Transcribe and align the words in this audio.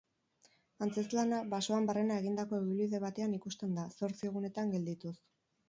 Antzezlana 0.85 1.41
basoan 1.51 1.85
barrena 1.91 2.17
egindako 2.23 2.63
ibilbide 2.63 3.03
batean 3.05 3.39
ikusten 3.41 3.79
da, 3.81 3.87
zortzi 4.01 4.35
gunetan 4.39 4.77
geldituz. 4.77 5.17